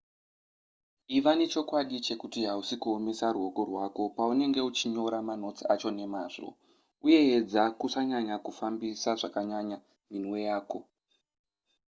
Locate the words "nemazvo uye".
5.97-7.19